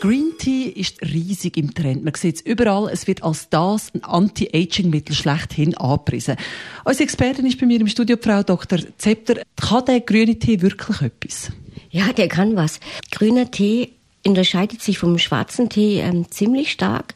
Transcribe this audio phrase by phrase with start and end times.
[0.00, 2.04] Green Tea ist riesig im Trend.
[2.04, 2.88] Man sieht es überall.
[2.88, 6.36] Es wird als das ein Anti-Aging-Mittel schlechthin angepriesen.
[6.84, 8.78] Unsere Expertin ist bei mir im Studio, Frau Dr.
[8.96, 9.42] Zepter.
[9.56, 11.50] Kann der grüne Tee wirklich etwas?
[11.90, 12.78] Ja, der kann was.
[13.10, 13.90] Grüner Tee
[14.24, 17.14] unterscheidet sich vom schwarzen Tee ähm, ziemlich stark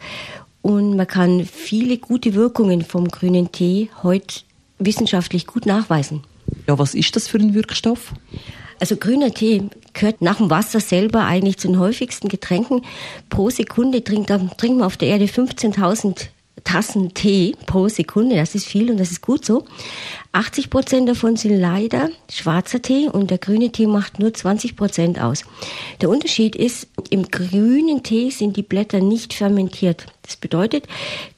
[0.62, 4.40] und man kann viele gute Wirkungen vom grünen Tee heute
[4.78, 6.24] wissenschaftlich gut nachweisen.
[6.66, 8.12] Ja, was ist das für ein Wirkstoff?
[8.80, 12.82] Also grüner Tee gehört nach dem Wasser selber eigentlich zu den häufigsten Getränken.
[13.28, 16.28] Pro Sekunde trinkt, trinkt man auf der Erde 15.000
[16.64, 18.36] Tassen Tee pro Sekunde.
[18.36, 19.64] Das ist viel und das ist gut so.
[20.32, 25.20] 80 Prozent davon sind leider schwarzer Tee und der grüne Tee macht nur 20 Prozent
[25.20, 25.44] aus.
[26.00, 30.06] Der Unterschied ist, im grünen Tee sind die Blätter nicht fermentiert.
[30.22, 30.86] Das bedeutet,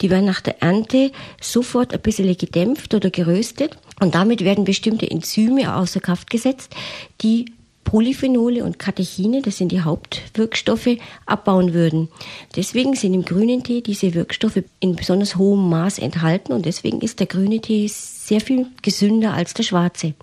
[0.00, 1.10] die werden nach der Ernte
[1.40, 6.74] sofort ein bisschen gedämpft oder geröstet und damit werden bestimmte Enzyme außer Kraft gesetzt,
[7.22, 7.46] die
[7.84, 12.08] Polyphenole und Katechine, das sind die Hauptwirkstoffe, abbauen würden.
[12.56, 17.20] Deswegen sind im grünen Tee diese Wirkstoffe in besonders hohem Maß enthalten und deswegen ist
[17.20, 20.14] der grüne Tee sehr viel gesünder als der schwarze.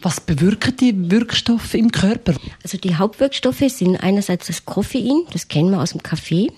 [0.00, 2.34] Was bewirken die Wirkstoffe im Körper?
[2.62, 6.52] Also die Hauptwirkstoffe sind einerseits das Koffein, das kennen wir aus dem Kaffee,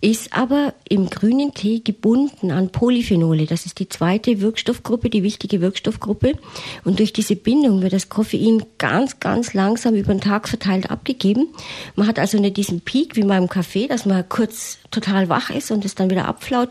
[0.00, 3.44] ist aber im grünen Tee gebunden an Polyphenole.
[3.44, 6.38] Das ist die zweite Wirkstoffgruppe, die wichtige Wirkstoffgruppe.
[6.82, 11.48] Und durch diese Bindung wird das Koffein ganz, ganz langsam über den Tag verteilt abgegeben.
[11.96, 15.70] Man hat also nicht diesen Peak wie beim Kaffee, dass man kurz total wach ist
[15.70, 16.70] und es dann wieder abflaut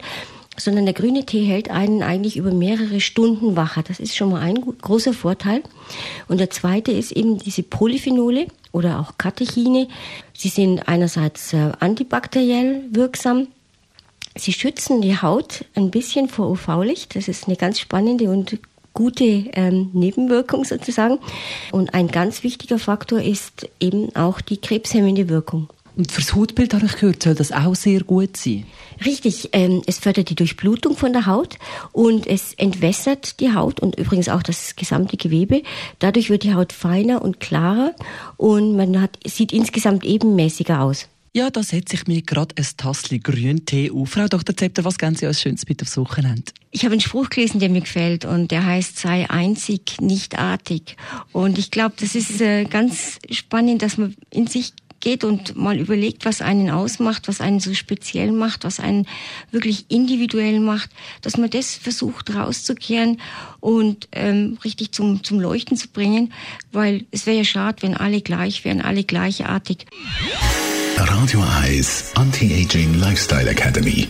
[0.60, 3.84] sondern der grüne Tee hält einen eigentlich über mehrere Stunden wacher.
[3.84, 5.64] Das ist schon mal ein großer Vorteil.
[6.28, 9.88] Und der zweite ist eben diese Polyphenole oder auch Katechine.
[10.34, 13.48] Sie sind einerseits äh, antibakteriell wirksam.
[14.36, 17.16] Sie schützen die Haut ein bisschen vor UV-Licht.
[17.16, 18.60] Das ist eine ganz spannende und
[18.94, 21.20] gute ähm, Nebenwirkung sozusagen.
[21.72, 25.70] Und ein ganz wichtiger Faktor ist eben auch die krebshemmende Wirkung.
[26.00, 28.64] Und fürs Hautbild habe ich gehört, soll das auch sehr gut sein.
[29.04, 31.58] Richtig, ähm, es fördert die Durchblutung von der Haut
[31.92, 35.62] und es entwässert die Haut und übrigens auch das gesamte Gewebe.
[36.00, 37.94] Dadurch wird die Haut feiner und klarer
[38.38, 41.10] und man hat, sieht insgesamt ebenmäßiger aus.
[41.34, 44.12] Ja, da setze ich mir gerade ein Tassli Grüntee auf.
[44.12, 44.56] Frau Dr.
[44.56, 46.54] Zepter, was geben Sie als Schönes mit aufs Wochenende?
[46.72, 50.96] Ich habe einen Spruch gelesen, der mir gefällt und der heißt, sei einzig, nicht artig.
[51.34, 55.78] Und ich glaube, das ist äh, ganz spannend, dass man in sich geht und mal
[55.80, 59.08] überlegt, was einen ausmacht, was einen so speziell macht, was einen
[59.52, 60.90] wirklich individuell macht,
[61.22, 63.20] dass man das versucht rauszukehren
[63.60, 66.34] und ähm, richtig zum, zum Leuchten zu bringen,
[66.72, 69.86] weil es wäre ja schade, wenn alle gleich wären, alle gleichartig.
[70.98, 74.10] Radio Eyes Anti-Aging Lifestyle Academy.